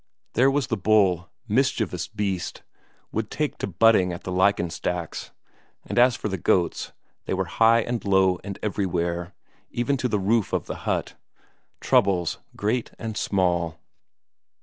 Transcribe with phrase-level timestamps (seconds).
[0.33, 2.63] There was the bull, mischievous beast,
[3.11, 5.29] would take to butting at the lichen stacks;
[5.85, 6.91] and as for the goats,
[7.25, 9.35] they were high and low and everywhere,
[9.69, 11.17] even to the roof of the hut.
[11.79, 13.77] Troubles great and small.